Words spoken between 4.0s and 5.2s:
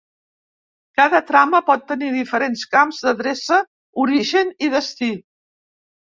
origen i destí.